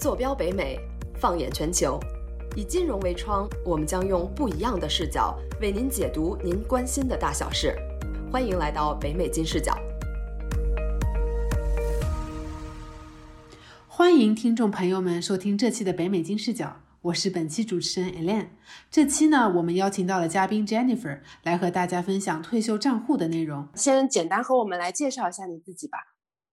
[0.00, 0.80] 坐标北美，
[1.20, 2.00] 放眼全球，
[2.56, 7.76] 以金融为窗，我们将用不一样的视角为您解读您关心的大小事。
[8.32, 9.76] 欢迎来到北美金视角。
[13.86, 18.46] 欢迎听众朋友们收听这期的北美金视角，我是本期主持人 Elaine。
[18.90, 23.68] 这期呢，我们邀请到了嘉宾 Jennifer 来和大家分享退休账户的内容。
[23.74, 25.98] 先简单和我们来介绍一下你自己吧。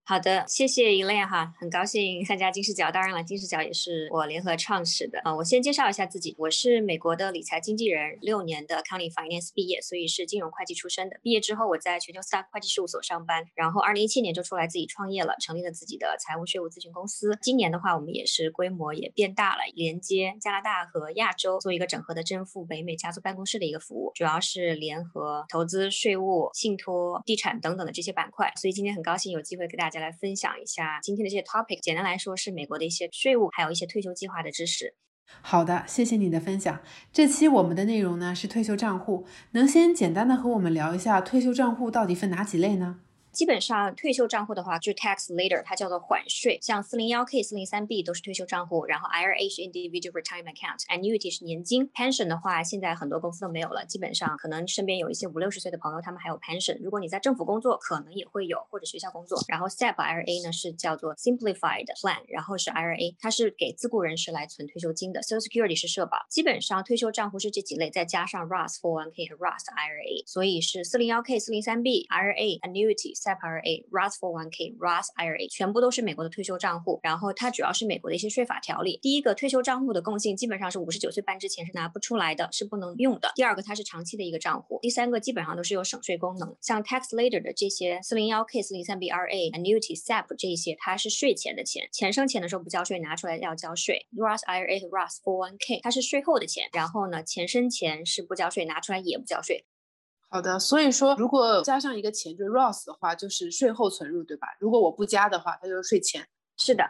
[0.08, 2.90] 好的，谢谢 Elaine 哈，很高兴参加金视角。
[2.90, 5.36] 当然了，金视角也是我联合创始的啊。
[5.36, 11.20] 我先介绍一下自己，我是美国的理财经纪人，六年的 County Finance 毕业，所以是金融会计出身的。
[11.22, 17.36] 毕业之后，我在全球四大会计事务所上班，然后二零一七年就出来自己创业了，成立了自己的财务税务咨询公司。
[17.42, 28.50] 今年的话，我们也是规模也变大了，连接加拿大和亚洲，做一个整合的正负北美家族办公室的一个服务，主要是联合投资、税务、信托、地产等等的这些板块。
[28.56, 31.00] 所以今天很高兴有机会给大家来分享一下。
[31.02, 34.94] 今天的这些 topic，简单来说是美国的一些税务，还有一些退休计划的知识。
[35.42, 36.80] 好的，谢谢你的分享。
[37.12, 43.00] 这期我们的内容呢是退休账户，能先简单的和我们聊一下退休账户到底分哪几类呢？
[43.38, 46.58] 基本上退休账户的话，就是 tax later，它叫做缓税。
[46.60, 53.86] 像四零幺 K、四零三 B 都是退休账户，然后 IRA 是 individual retirement account，annuity 是年金，pension 的话，现在很多公司都没有了。
[53.86, 56.76] 基本上可能身边有一些五六十岁的朋友，他们还有 pension。
[56.82, 59.40] 如果你在政府工作，可能也会有，或者学校工作。
[59.46, 65.20] 然后 SEP IRA 呢是叫做 simplified plan，然后是 IRA，它是给自雇人士来存退休金的。
[65.20, 66.26] Social Security 是社保。
[66.28, 74.18] 基本上退休账户是这几类，再加上 Roth 401k 和 Roth IRA，所以是四零幺 K、四零三 B、IRA、annuity、SEP IRA、Roth。
[74.18, 78.98] 401k、Roth IRA 全部都是美国的退休账户，然后它主要是美国的一些税法条例。
[79.00, 83.30] 第一个退休账户的共性基本上是五十九岁半之前是拿不出来的，是不能用的。
[83.36, 84.78] 第二个它是长期的一个账户。
[84.82, 94.06] 第三个基本上都是有省税功能，像 tax later 的这些 401k、403b RA、annuity、SEP 这些，它是税前的钱，钱生钱的时候不交税，拿出来要交税。
[94.16, 99.66] Roth IRA 和 Roth 401k 它是税后的钱，然后呢钱生钱是不交税，拿出来也不交税。
[100.30, 104.48] 好的，所以说如果加上一个钱就是 Roth 的话，就是税后存入，对吧？
[104.60, 106.26] 如果我不加的话，它就是税前。
[106.58, 106.84] 是的，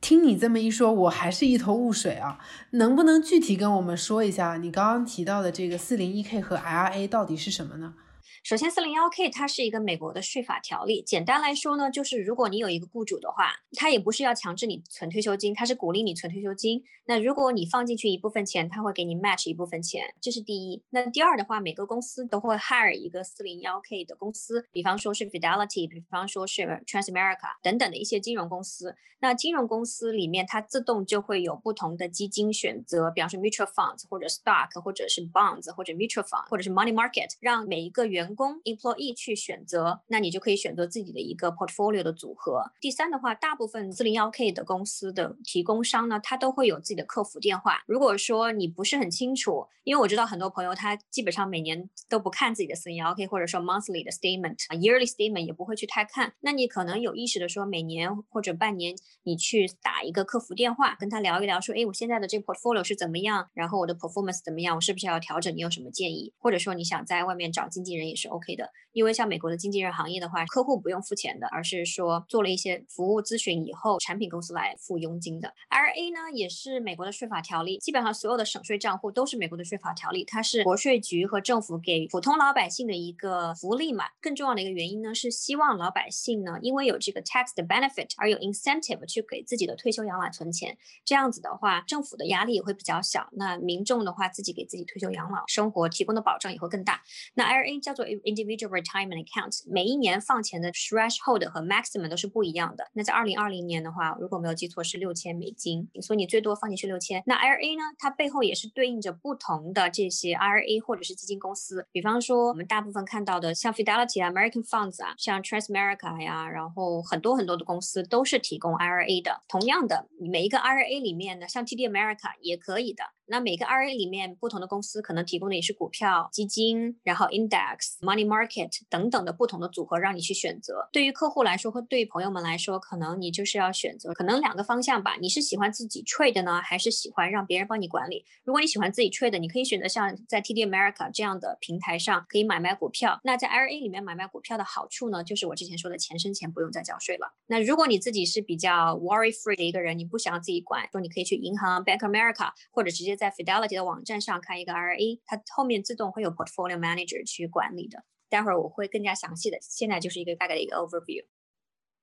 [0.00, 2.38] 听你这么一说，我还是一头雾水啊。
[2.72, 7.94] 能不能具体跟我们说一下，你刚刚提到的这个 401k 和 IRA 到底是什么呢？
[8.42, 11.00] 首先，401k 它是一个美国的税法条例。
[11.00, 16.82] 简单来说呢，就是如果你有一个雇主的话，他也不是要强制你存退休金，他是鼓励你存退休金。
[17.04, 20.82] 那如果你放进去一部分钱，他会给你 match 一部分钱，这是第一。
[20.90, 28.96] 那第二的话，每个公司都会 hire 一个 401k 的公司，比方说是 Fidelity，比方说是 Transamerica 等等的一些金融公司。
[29.20, 42.02] 那金融公司里面，它自动就会有不同的基金选择，比方说 mutual funds 或者 stock 或者是 bonds 或者 mutual fund 或者是 money market，让每一个员工 employee 去选择，那你就可以选择自己的一个 portfolio
[42.02, 42.62] 的组合。
[42.80, 47.82] 第三的话，大部分四零幺 K 的公司的提供商呢，它都会有自己的客服电话。
[47.86, 56.34] 如果说你不是很清楚，因为我知道很多朋友他基本上每年都不看自己的四零幺 K，或者说 monthly 的 statement，yearly statement 也不会去太看。
[56.40, 58.94] 那你可能有意识的说，每年或者半年
[59.24, 65.54] 你去打一个客服电话，跟他聊一聊，说，哎，我现在的这个 portfolio 是怎么样，然后我的 performance 怎么样，我是不是要调整？
[65.56, 66.32] 你有什么建议？
[66.38, 68.70] 或者说你想在外面找经纪人也是是 OK 的。
[68.92, 75.54] 因为像美国的经纪人行业的话，客户不用付钱的，而是说做了一些服务咨询以后，产品公司来付佣金的。
[75.70, 84.04] IRA 呢，也是美国的税法条例，基本上所有的省税账户都是美国的税法条例，它是国税局和政府给普通老百姓的一个福利嘛。
[84.20, 93.26] 更重要的一个原因呢，是希望老百姓呢，因为有这个 tax 的 benefit 而有 incentive 去给自己的退休养老存钱，这样子的话，政府的压力也会比较小。
[93.32, 97.02] 那民众的话，自己给自己退休养老生活提供的保障也会更大。
[97.32, 102.90] 那 IRA 叫做 individual retirement accounts 每一年放钱的 threshold 和 maximum 都是不一样的。
[102.92, 107.22] 那在二零二零年的话，如果没有记错是六千美金，所以你最多放进去六千。
[107.26, 111.86] 那 IRA 呢，它背后也是对应着不同的这些 IRA 或者是基金公司。
[111.92, 119.42] 比方说我们大部分看到的像 Fidelity、American Funds 啊、像 Transamerica 呀，然后很多很多的公司都是提供 IRA 的。
[119.48, 123.04] 同样的，每一个 IRA 里面呢，像 TD America 也可以的。
[123.26, 130.88] 那每个 RA 里面不同的公司可能提供的也是股票、基金，然后 index、money market 等等的不同的组合让你去选择。
[130.92, 135.16] 对于客户来说和对于朋友们来说，可能你就是要选择可能两个方向吧。
[135.20, 138.24] 你是喜欢自己 trade 呢，还是喜欢让别人帮你管理？
[138.44, 143.20] 如果你喜欢自己 trade，你可以选择像在 TD America 这样的平台上可以买卖股票。
[143.24, 147.32] 那在 RA 里面买卖股票的好处呢，就是我之前说的钱生钱不用再交税了。
[147.46, 158.02] 那如果你自己是比较 worry free 的一个人，你不想要自己管，说你可以去银行 Bank America 或者直接在 Fidelity 的网站上开一个 RA，它后面自动会有 Portfolio Manager 去管理的。
[158.28, 161.24] 待会儿我会更加详细的，现在就是一个大概的一个 overview。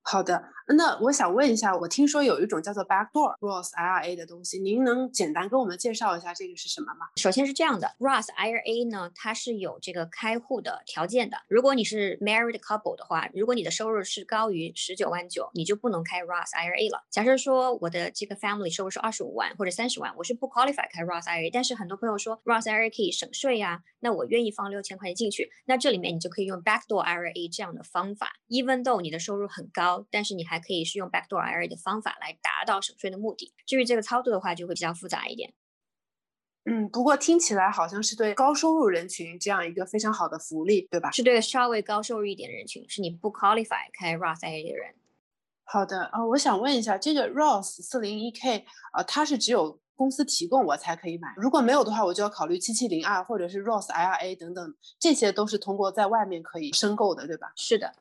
[0.01, 0.43] 好的，
[0.75, 7.07] 那我想问一下，我听说有一种叫做 backdoor Roth IRA 的东西，您能简单跟我们介绍一下这个是什么吗？
[7.17, 11.37] 首先是这样的，Roth IRA 呢，它是有这个开户的条件的。
[11.47, 17.03] 如果你是 married couple 的话，如果你的收入是高于十九万九，你就不能开 Roth IRA 了。
[17.11, 31.41] 假设说我的这个 family 收入是二十五万或者三十万，我是不 qualify 开 Roth IRA，但是很多朋友说 Roth IRA 可以省税呀，那我愿意放六千块钱进去，那这里面你就可以用 backdoor IRA 这样的方法，even though 你的收入很高，但是你还可以是用 backdoor
[31.41, 33.53] IRA 的方法来达到省税的目的。
[33.65, 35.53] 至于这个操作的话，就会比较复杂一点。
[36.65, 41.09] 嗯，不过听起来好像是对高收入人群这样一个非常好的福利，对吧？
[41.09, 44.93] 是对稍微高收入一点的人群，是你不 qualify 开 Roth IRA 的人。
[45.63, 57.51] 好的，呃，我想问一下，这个 Roth 四零一 K，呃，它是只有公司提供我才可以买，如果没有的话，我就要考虑七七零二或者是 Roth IRA 等等，这些都是通过在外面可以申购的，对吧？
[57.55, 57.93] 是的。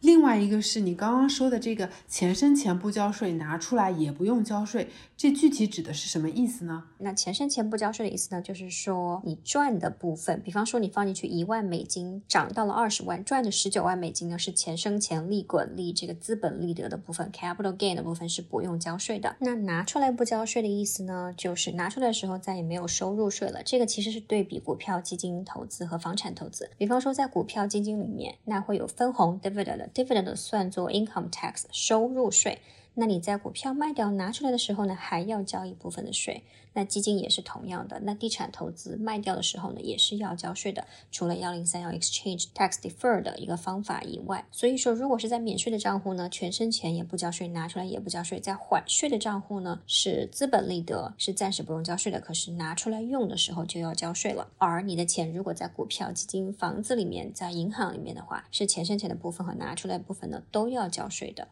[0.00, 6.84] 另外一个是你刚刚说的这个钱生钱不交税，拿出来也不用交税，这具体指的是什么意思呢？
[6.98, 19.34] 那钱生钱不交税的意思呢，就是说你赚的部分，比方说你放进去一万美金，涨到了二十万，赚的十九万美金呢是钱生钱利滚利，这个资本利得的部分 （capital gain） 的部分是不用交税的。
[19.40, 23.62] 那拿出来不交税的意思呢，就是拿出来的时候再也没有收入税了。
[23.64, 26.70] 这个其实是对比股票基金投资和房产投资。
[26.78, 29.87] 比方说在股票基金里面，那会有分红 （dividend）。
[29.94, 32.58] Dividend 算作 income tax 收入税，
[33.00, 36.42] 那你在股票卖掉拿出来的时候呢，还要交一部分的税。
[36.72, 40.84] 那基金也是同样的，那地产投资卖掉的时候呢，也是要交税的。
[41.12, 48.40] 除了幺零三幺 exchange tax defer 的一个方法以外，所以说如果是在免税的账户呢，全生钱也不交税，拿出来也不交税。
[48.40, 54.48] 在缓税的账户呢，是资本利得，是暂时不用交税的，可是拿出来用的时候就要交税了。
[54.58, 61.46] 而你的钱如果在股票、基金、房子里面，在银行里面的话，是钱生钱的部分和拿出来部分呢，都要交税的。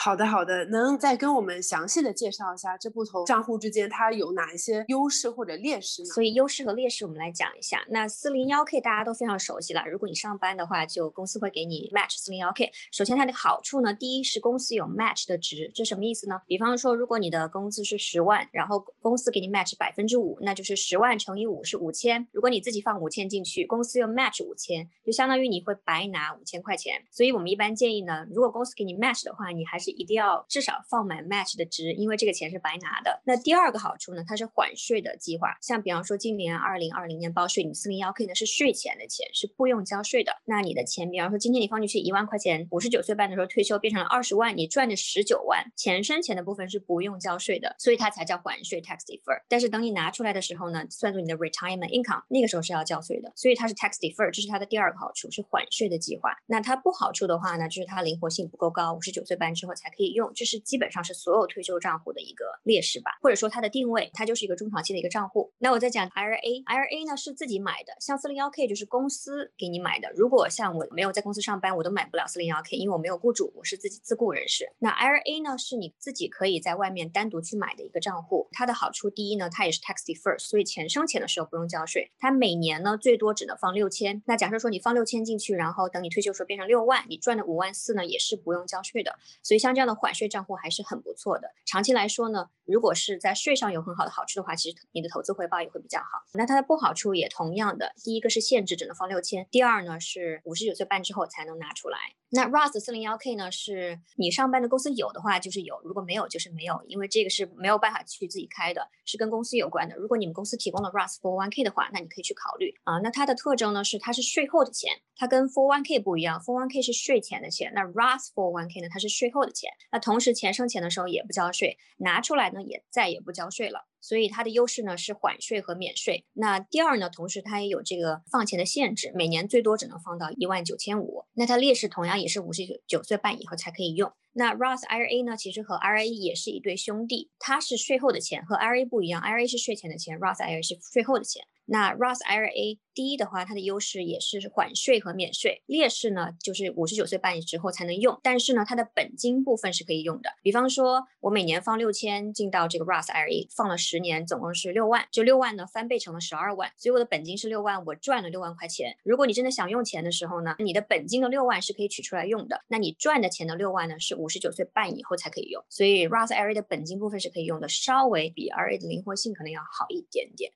[0.00, 6.14] 好的，好的，能再跟我们详细的介绍一下这不同账户之间它有哪一些优势或者劣势吗？
[6.14, 7.84] 所以优势和劣势我们来讲一下。
[7.90, 12.70] 那四零幺 K 大家都非常熟悉了，如果你上班的话，就公司会给你 match 四零幺 K。
[12.92, 16.40] 首先它的好处呢，第一是公司有 match 的值，这什么意思呢？
[16.46, 22.24] 比方说，如果你的工资是十万，然后公司给你 match 百分之五，那就是十万乘以五是五千。
[22.30, 27.02] 如果你自己放五千进去，公司又 match 五千，就相当于你会白拿五千块钱。
[27.10, 30.78] 所以我们一般建议呢，如果公司给你 match 的话，你还是一定要至少。
[30.88, 33.20] 放满 match 的值，因为这个钱是白拿的。
[33.24, 35.56] 那第二个好处呢，它是缓税的计划。
[35.60, 40.32] 像比方说今年二零二零年报税，你四零幺 K 呢是税前的钱，是不用交税的。
[40.44, 49.42] 那你的钱，比方说今天你放进去一万块钱，五十九岁半的时候退休变成了二十万，你赚的十九万，钱生钱的部分是不用交税的，所以它才叫缓税 tax defer。
[49.48, 56.30] 但是等你拿出来的时候呢，算作你的 retirement income，那个时候是要交税的，所以它是 tax defer，这是它的第二个好处，是缓税的计划。
[56.46, 60.58] 那它不好处的话呢，就是它灵活性不够高，五十九岁半之后才可以用，这是。
[60.68, 65.50] 基本上是所有退休账户的一个劣势吧，或者说它的定位，它就是一个中长期的一个账户。
[65.58, 70.10] 那我再讲 IRA，IRA 呢是自己买的，像 401k 就是公司给你买的。
[70.14, 74.70] 如果像我没有在公司上班，我都买不了 401k，因为我没有雇主，我是自己自雇人士。
[74.78, 78.48] 那 IRA 呢是你自己可以在外面单独去买的一个账户。
[78.52, 82.10] 它的好处，第一呢，它也是 tax defers，所以钱生钱的时候不用交税。
[82.18, 84.22] 它每年呢最多只能放六千。
[84.26, 89.16] 那假设说你放六千进去，然后等你退休时候变成六万，你赚的五万四呢也是不用交税的。
[89.42, 90.58] 所以像像这样的缓税账户。
[90.60, 91.48] 还是很不错的。
[91.66, 96.06] 长期来说呢，如果是在税上有很好的好处的话，其实你的投资回报也会比较好。
[96.34, 101.98] 那它的不好处也同样的，第一个是限制只能放六千，第二呢是五十九岁半之后才能拿出来。
[102.30, 109.96] 那 Roth 四零幺 K 呢，是你上班的公司有的话就是有，如果没有就是没有，因为这个是没有办法去自己开的，是跟公司有关的。
[109.96, 112.98] 如果你们公司提供了 Roth four one K 的话，那你可以去考虑啊。
[112.98, 118.80] 那它的特征呢是它是税后的钱，它跟 f o r one K 不一样，f o r one K 是税前的钱，那 Roth four one K
[118.82, 123.86] 呢它是税后的钱，钱那同时钱生钱的时候也不交税，拿出来呢也再也不交税了。
[124.00, 126.24] 所以它的优势呢是缓税和免税。
[126.32, 131.24] 那第二呢，同时它也有这个放钱的限制，每年最多只能放到一万九千五。
[131.34, 134.12] 那它劣势同样也是五十九九岁半以后才可以用。
[134.32, 141.42] 那 Roth IRA 呢，其实和 IRA 也是一对兄弟，它是税后的钱，和 IRA 不一样，IRA 是税前的钱，Roth IRA 是税后的钱。
[141.70, 150.30] 那 Roth IRA 第一的话，它的优势也是缓税和免税，劣势呢就是五十九岁半之后才能用，但是呢它的本金部分是可以用的。
[150.42, 158.96] 比方说，我每年放六千进到这个 Roth IRA，放了十年，总共是六万，就六万呢翻倍成了十二万，所以我的本金是六万，我赚了六万块钱。
[159.04, 170.50] 如果你真的想用钱的时候呢，你的本金的六万是可以取出来用的，那你赚的钱的六万呢是五十九岁半以后才可以用，所以 Roth IRA 的本金部分是可以用的，稍微比 IRA 的灵活性可能要好一点点。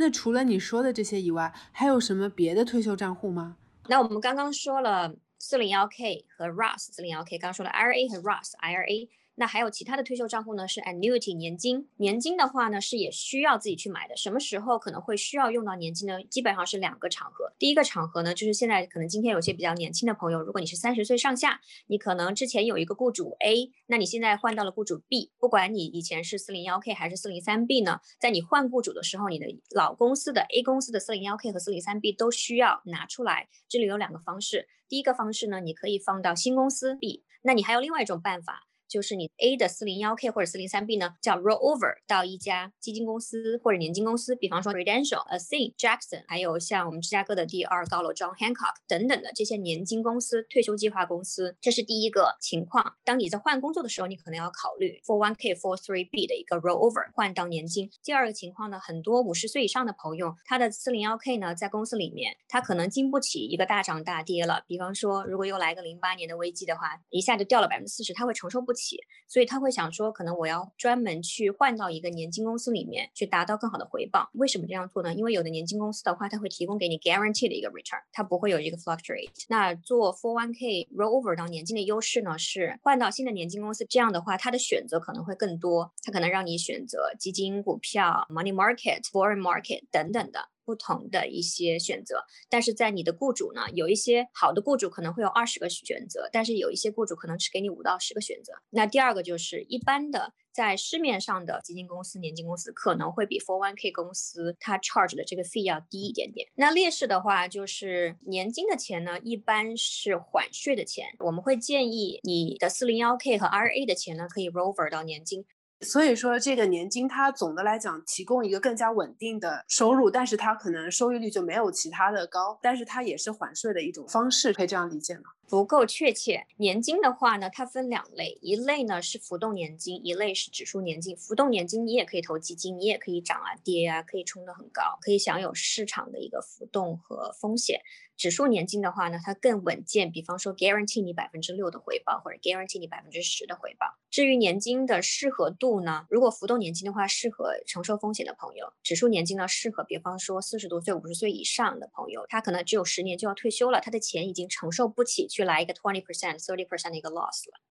[0.00, 3.56] 那除了你说的这些以外，还有什么别的退休账户吗？
[3.86, 9.08] 那我们刚刚说了四零幺 K 和 Roth 四零幺 K，刚刚说了 IRA 和 Roth IRA。
[9.36, 10.68] 那还有其他的退休账户呢？
[10.68, 11.88] 是 annuity 年金。
[11.96, 14.14] 年金的话呢，是也需要自己去买的。
[14.16, 16.22] 什么时候可能会需要用到年金呢？
[16.24, 17.50] 基本上是两个场合。
[17.58, 33.48] 第一个场合呢，就是现在可能今天有些比较年轻的朋友，如果你是三十岁上下，你可能之前有一个雇主 A，那你现在换到了雇主 B，不管你以前是四零幺 K 还是四零三 B 呢，在你换雇主的时候，你的老公司的 A 公司的四零幺 K 和四零三 B 都需要拿出来。
[33.68, 38.66] 这里有两个方式，第一个方式呢，你可以放到新公司 B，那你还有另外一种办法。
[38.90, 52.96] 就是你 A 的四零幺 K 或者四零三 B 呢，叫 roll over 到一家基金公司或者年金公司，比方说 Prudential、Athene、Jackson，还有像我们芝加哥的第二高楼 John Hancock 等等的这些年金公司、退休计划公司，这是第一个情况。
[53.04, 57.88] 当你在换工作的时候，你可能要考虑 for one K for three B 的一个 roll over 换到年金。
[58.02, 64.64] 第二个情况呢，很多五十岁以上的朋友，他的四零幺 K 呢，在公司里面，他可能经不起一个大涨大跌了。
[64.66, 68.79] 比方说，如果又来个零八年的危机的话，一下就掉了百分之四十，他会承受不起，
[69.28, 69.60] 所以他。
[69.60, 74.30] 会想说，可能我要专门去换到一个年金公司里面去达到更好的回报。
[74.32, 75.12] 为什么这样做呢？
[75.12, 79.28] 因为有的年金公司的话，它会提供给你 guarantee 的一个 return，它不会有一个 fluctuate。
[79.48, 90.48] 那做 four one k rollover 到年金的优势呢，是换到新的年金公司，这样的话，它的选择可能会更多，它可能让你选择基金、股票、money market、foreign market 等等的。
[90.70, 98.52] 不同的一些选择，但是在你的雇主呢，有一些好的雇主可能会有二十个选择，但是有一些雇主可能只给你五到十个选择。
[98.70, 106.46] 那第二个就是一般的在市面上的基金公司、年金公司可能会比 Four One K 公司它 charge 的这个费要低一点点。
[106.54, 115.44] 那劣势的话就是年金的钱呢，一般是缓税的钱，我们会建议你的四零幺 K 和 RA 的钱呢可以 rover 到年金。
[115.82, 125.22] 所以说，这个年金它总的来讲提供一个更加稳定的收入，但是它可能收益率就没有其他的高，但是它也是缓税的一种方式，可以这样理解吗？
[125.48, 126.46] 不够确切。
[126.58, 131.16] 年金的话呢，它分两类，一类呢是浮动年金，一类是指数年金。
[131.16, 137.80] 浮动年金你也可以投基金，你也可以涨啊跌啊，可以冲得很高，可以享有市场的一个浮动和风险。
[138.20, 143.86] 指数年金的话呢，它更稳健，比方说 guarantee 你百分之六的回报，或者 guarantee 你百分之十的回报。
[144.10, 157.62] 至于年金的适合度呢，如果浮动年金的话，适合承受风险的朋友；指数年金呢，适合比方说四十多岁、五十岁以上的朋友，他可能只有十年就要退休了，他的钱已经承受不起去来一个 twenty percent、thirty percent 的一个 loss 了。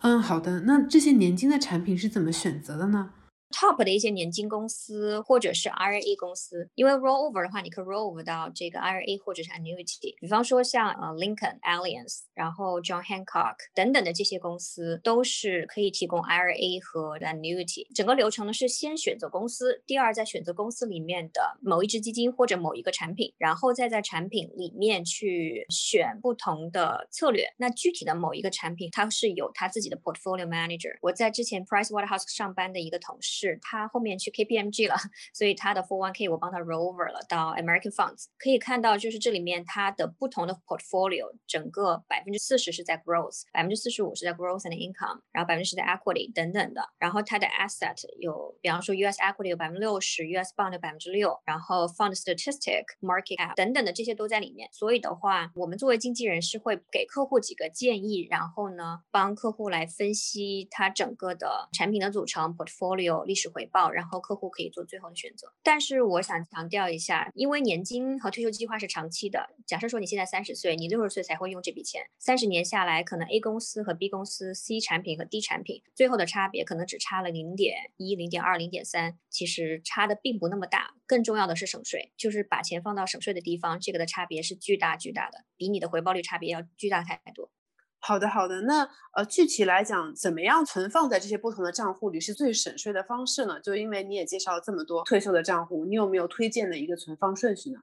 [0.00, 3.14] 嗯，好的，那这些年金的产品是怎么选择的呢
[3.50, 10.14] ？top 的一些年金公司或者是 IRA 公司，因为 rollover 的话，你可以 rollover 到这个 IRA 或者是 annuity。
[10.20, 17.86] 比方说像呃 Lincoln、Alliance，然后 John Hancock 等等的这些公司，都是可以提供 IRA 和 annuity。
[17.94, 27.46] 整个流程呢是先选择公司，第二再选择公司里面的某一只基金或者某一个产品，然后再在产品里面去选不同的策略。
[27.56, 30.96] 那具体的某一个产品，它是有它自己的 portfolio manager。
[31.00, 33.37] 我在之前 Price Waterhouse 上班的一个同事。
[33.38, 34.96] 是他后面去 KPMG 了，
[35.32, 38.24] 所以他的 Four One K 我帮他 roll over 了到 American Funds。
[38.38, 46.82] 可以看到，就是这里面它的不同的 portfolio，整个百分之四十是在 growth，百分之四十五是在 growth and income，然后百分之十在 equity 等等的。
[46.98, 54.68] 然后它的 asset 有，比方说 US equity 有百分之六十，US bond 有百分之六，然后 fund statistic market cap 等等的这些都在里面。
[54.72, 63.24] 所以的话，我们作为经纪人是会给客户几个建议，然后呢帮客户来分析他整个的产品的组成 portfolio。
[63.28, 65.52] 历史回报，然后客户可以做最后的选择。
[65.62, 69.50] 但是我想强调一下，因为年金和退休计划是长期的。
[69.66, 80.94] 假设说你现在三十岁，你六十岁才会用这笔钱，三十年下来，可能 A 公司和 B 公司 C 产品和 D 产品最后的差别可能只差了零点一、零点二、零点三，其实差的并不那么大。
[81.06, 87.50] 更重要的是省税，就是把钱放到省税的地方，这个的差别是巨大巨大的，比你的回报率差别要巨大太多。
[88.00, 88.62] 好的，好的。
[88.62, 93.60] 那呃，具体来讲，怎么样存放在这些不同的账户里是最省税的方式呢？
[93.60, 97.80] 就因为你也介绍了这么多退休的账户，你有没有推荐的一个存放顺序呢？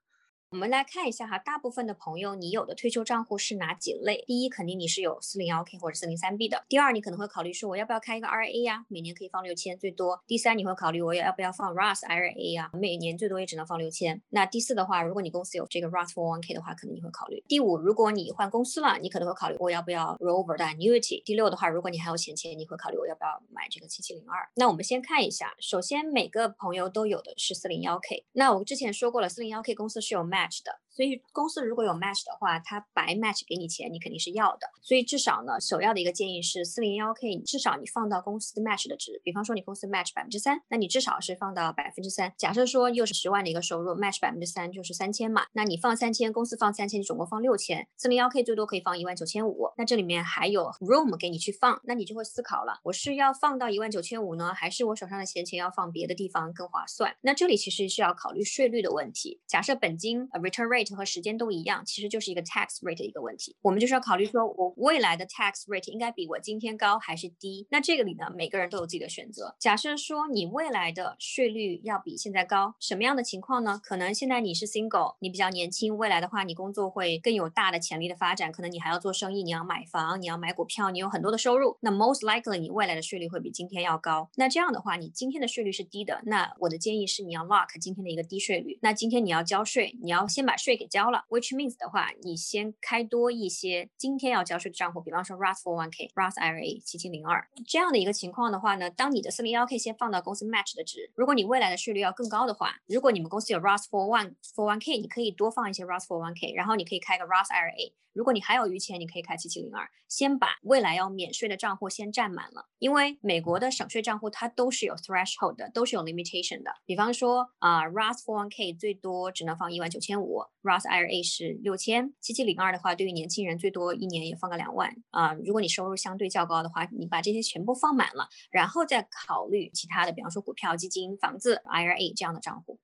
[0.51, 4.23] 我们来看一下哈，大部分的朋友，你有的退休账户是哪几类？
[4.27, 6.63] 第一，肯定你是有四零幺 K 或者四零三 B 的。
[6.69, 8.85] 第二，你可能会考虑说，我要不要开一个 RA 呀？
[8.87, 10.21] 每年可以放六千最多。
[10.27, 12.69] 第三，你会考虑我要不要放 Roth IRA 呀？
[12.73, 14.21] 每年最多也只能放六千。
[14.29, 17.43] 那第四的话，如果你公司有这个 Roth 401K 的话，可能你会考虑。
[17.47, 21.21] 第五，如果你换公司了，你可能会考虑我要不要 Roll over 的 Annuity。
[21.25, 24.47] 第六的话，如果你还有闲钱，你会考虑我要不要买这个七七零二。
[24.55, 28.25] 那我们先看一下，首先每个朋友都有的是四零幺 K。
[28.31, 30.84] 那我之前说过了，四零幺 K 公司是有 Match 的。
[30.95, 34.67] 所以公司如果有 match 的话，他白 match 给你钱，你肯定是要的。
[34.81, 42.33] 所以至少呢，首要的一个建议是四零幺 k，至少你放到公司 match 的值，比方说你公司 match 百分之三，那你至少是放到百分之三。
[42.37, 57.13] 假设说又是十万的一个收入，match 百分之三就是三千嘛，那你放三千，公司放三千，你总共放六千，四零幺 k 最多可以放一万九千五，那这里面还有 room 给你去放，那你就会思考了，我是要放到一万九千五呢，还是我手上的闲钱要放别的地方更划算？
[57.21, 59.41] 那这里其实是要考虑税率的问题。
[59.45, 63.55] 假设本金 return rate 和时间都一样，其实就是一个 tax rate 的一个问题。
[63.61, 67.65] 我们就是要考虑说，我未来的 tax rate 应该比我今天高还是低？
[67.71, 69.55] 那这个里呢，每个人都有自己的选择。
[69.57, 73.79] 假设说你未来的税率要比现在高，什么样的情况呢？
[73.81, 81.77] 可能现在你是 single，你比较年轻，未来的话你工作会更有大的潜力的发展，可能你还要做生意，你要买房，你要买股票，你有很多的收入。
[81.79, 84.29] 那 most likely 你未来的税率会比今天要高。
[84.35, 88.77] 那这样的话，你今天的税率是低的，那我的建议是你要 lock 今天的一个低税率。
[88.81, 107.25] 那今天你要交税，你要先把税给交了，which means 的话，你先开多一些今天要交税的账户，比方说 Roth 401k、Roth IRA 七七零二这样的一个情况的话呢，当你的四零幺 k 先放到公司 match 的值，如果你未来的税率要更高的话，如果你们公司有 Roth 401 401k，你可以多放一些 Roth 401k，然后你可以开个
[107.25, 107.93] Roth IRA。
[108.13, 112.69] 如果你还有余钱，你可以开七七零二，先把未来要免税的账户先占满了。
[112.79, 116.71] 因为美国的省税账户它都是有 threshold 的，都是有 limitation 的。
[116.85, 125.33] 比方说啊，Roth 401k 最多只能放一万九千五，Roth IRA 是六千，七七零二的话，对于年轻人最多一年也放个两万啊。
[125.45, 132.79] 如果你收入相对较高的话，你把这些全部放满了，然后再考虑其他的，比方说股票、基金、房子、IRA 这样的账户。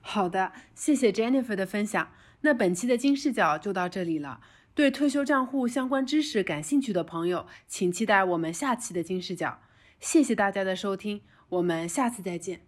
[0.00, 2.12] 好的，谢谢 Jennifer 的分享。
[2.42, 4.40] 那本期的金视角就到这里了。
[4.74, 9.58] 对退休账户相关知识感兴趣的朋友，请期待我们下期的金视角。
[9.98, 12.60] 谢谢大家的收听，我们下次再见。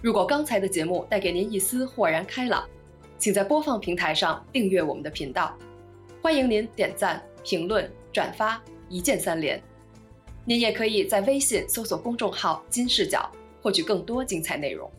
[0.00, 2.66] 如果刚才的节目带给您一丝豁然开朗，
[3.22, 5.56] 请在播放平台上订阅我们的频道。
[6.20, 9.62] 欢迎您点赞、评论、转发，一键三连。
[10.44, 13.30] 您也可以在微信搜索公众号“金视角”，
[13.62, 14.90] 获取更多精彩内容。